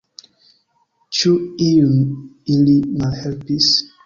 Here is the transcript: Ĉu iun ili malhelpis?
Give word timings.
Ĉu 1.17 1.33
iun 1.67 2.01
ili 2.55 2.75
malhelpis? 3.05 3.71